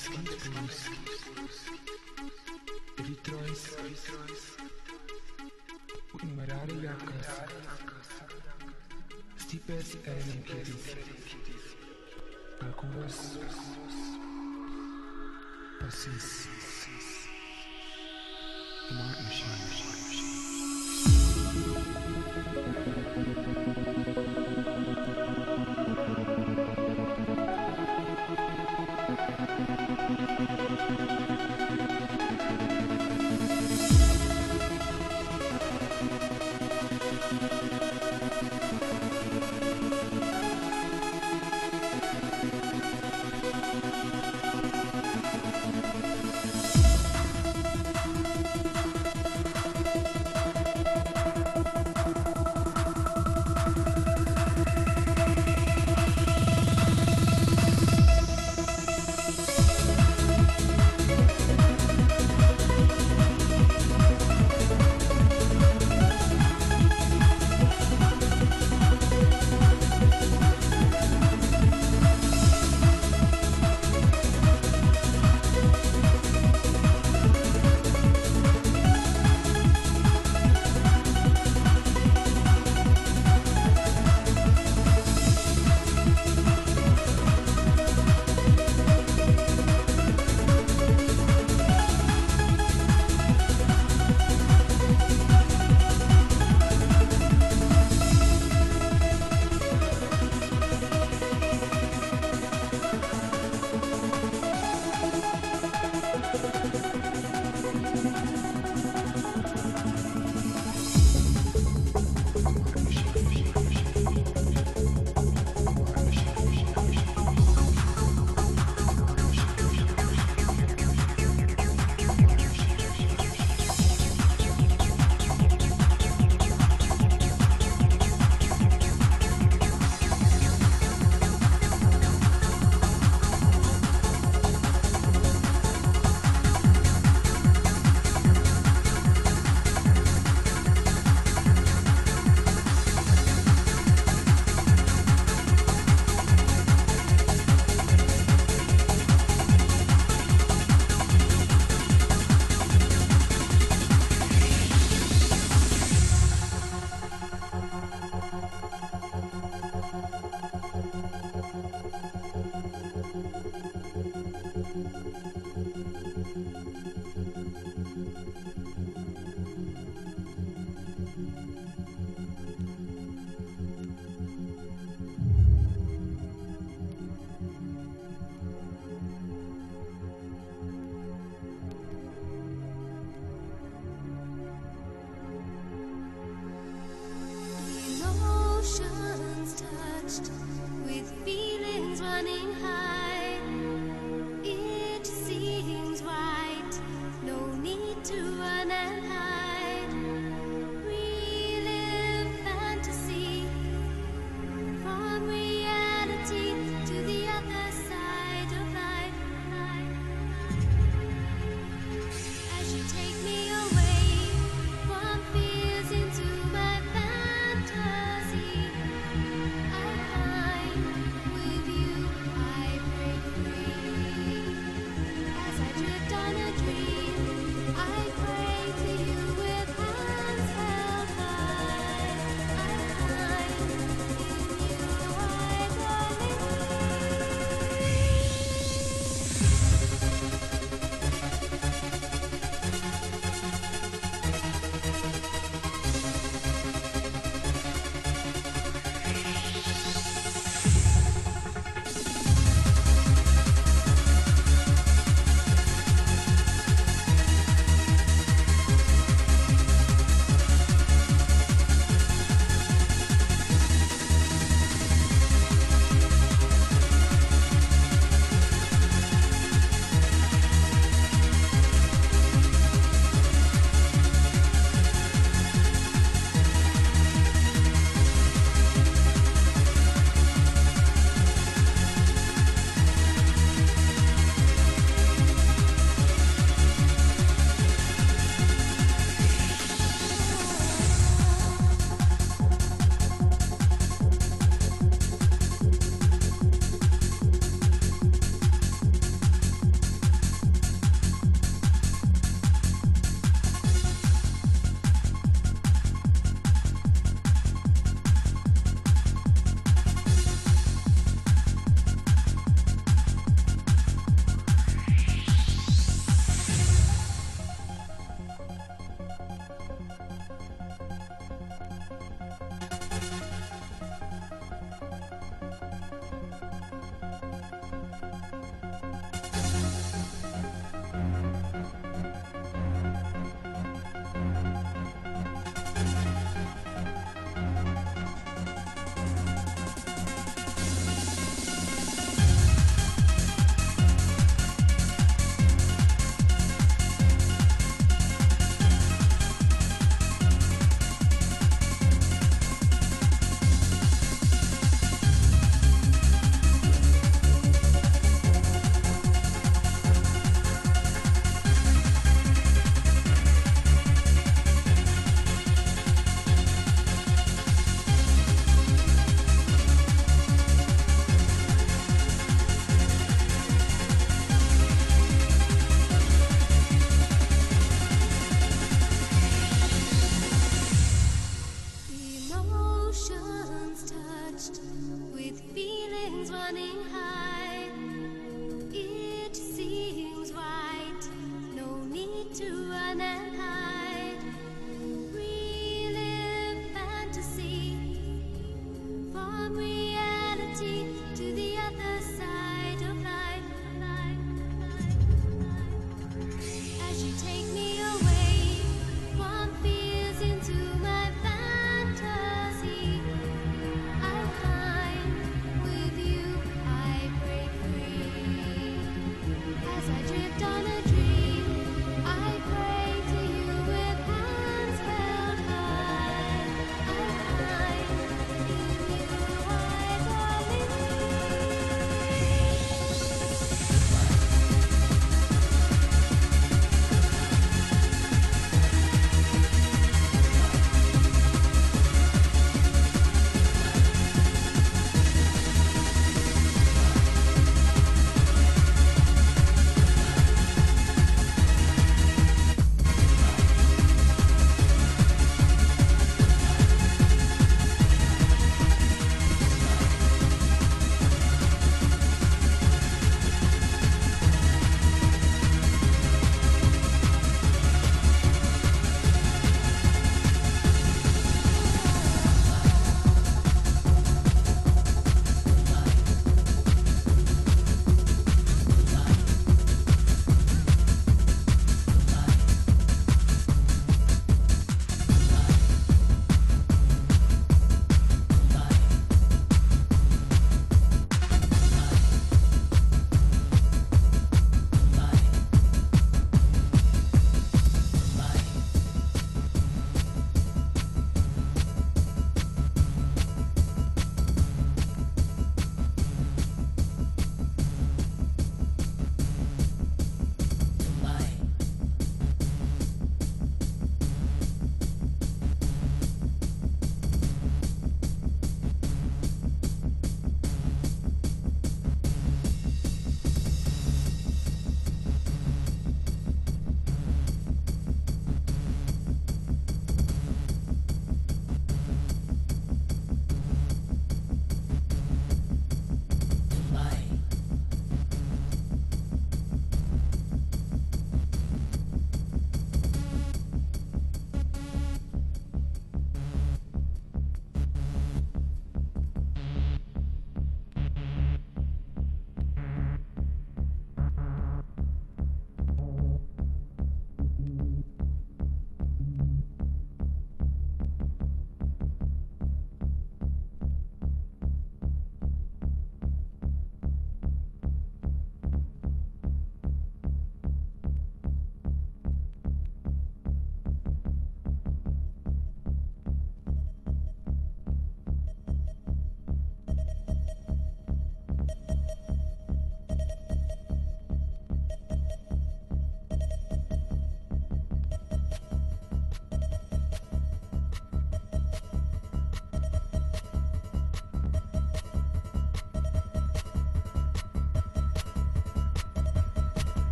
[0.00, 0.76] kleines Kind bei uns.
[2.98, 3.66] Erythräus.
[6.12, 7.28] Und Marariakas.
[9.38, 10.96] Stipes Erenkidis.
[12.60, 13.38] Alcuras.
[15.80, 16.48] Passis.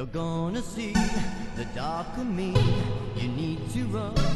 [0.00, 0.94] You're gonna see
[1.56, 2.56] the dark of me.
[3.16, 4.29] You need to run.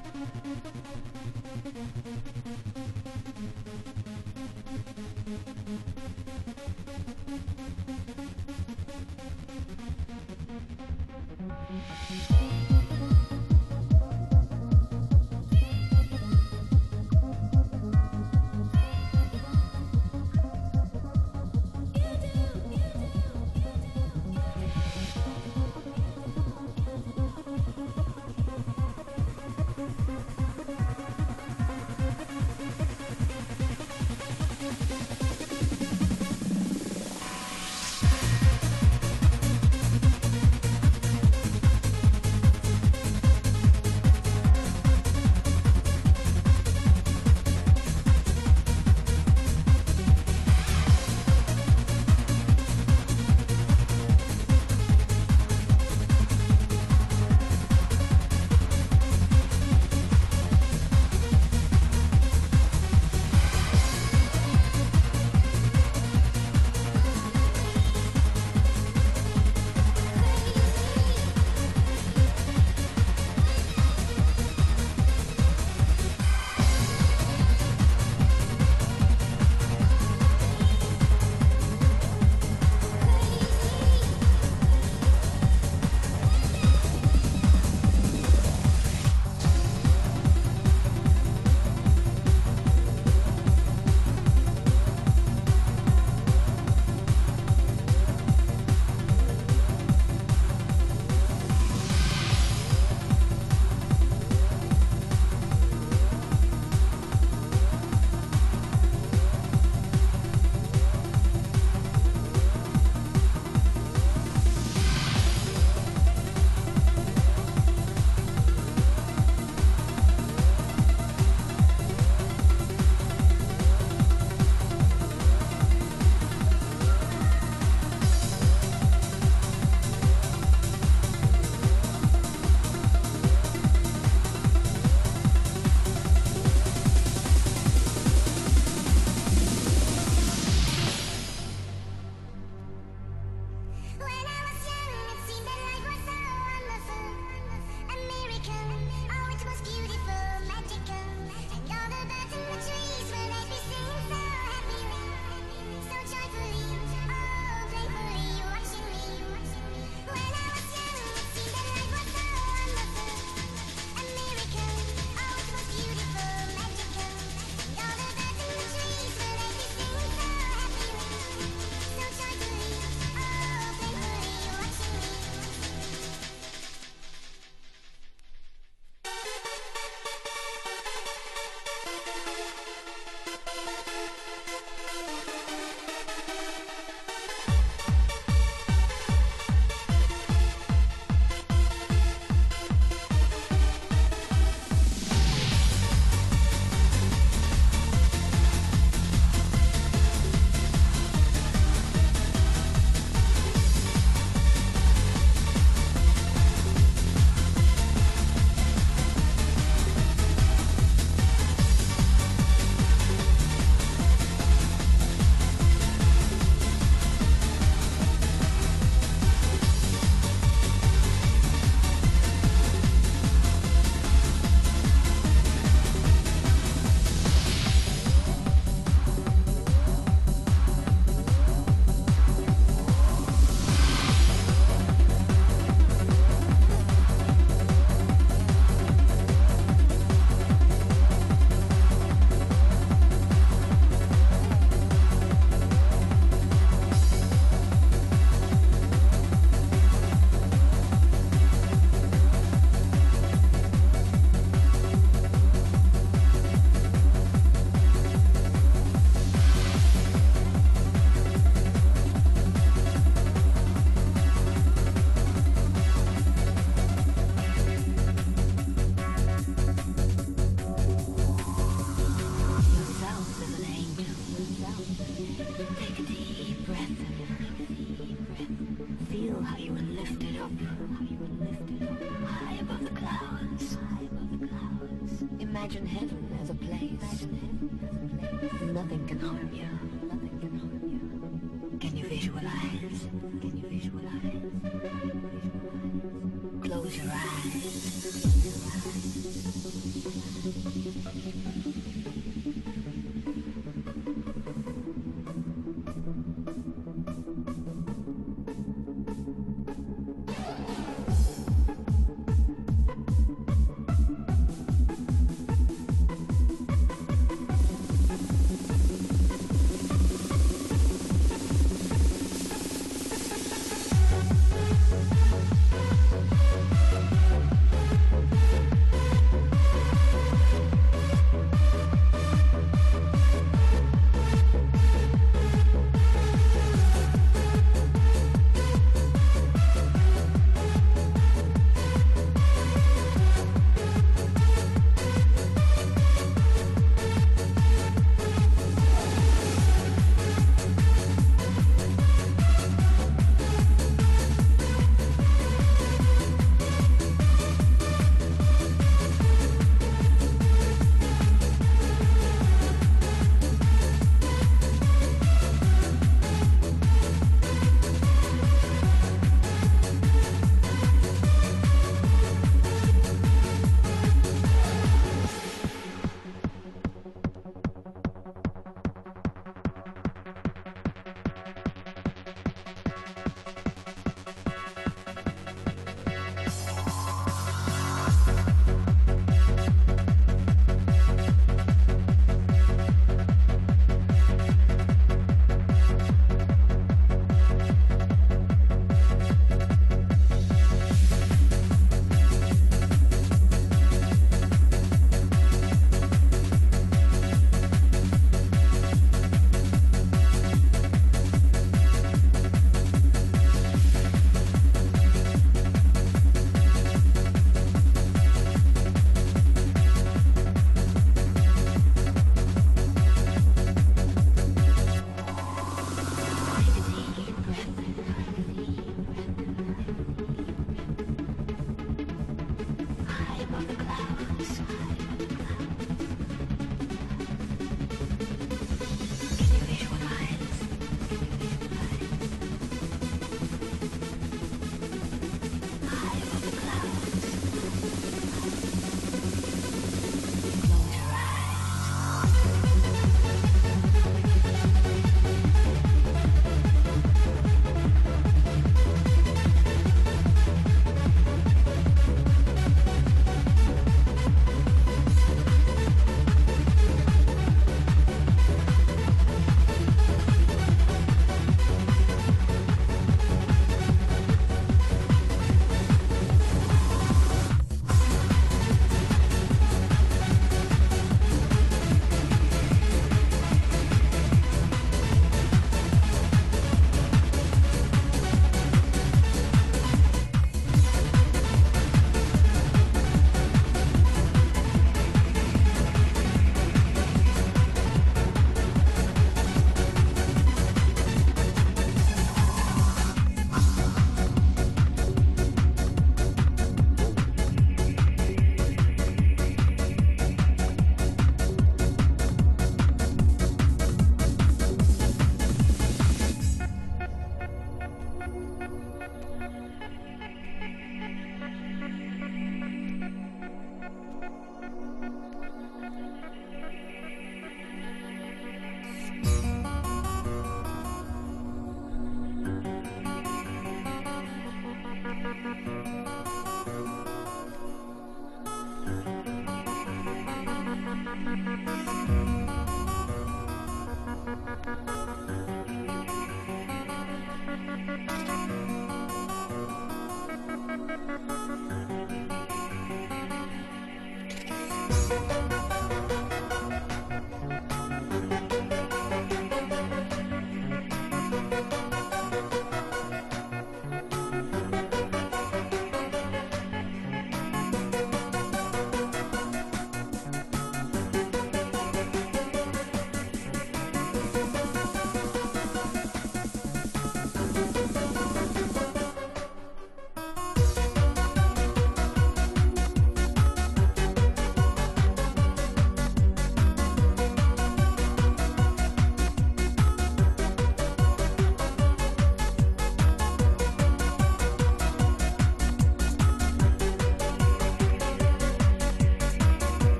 [0.00, 0.26] Thank
[2.76, 2.77] you.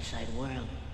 [0.00, 0.89] Outside world.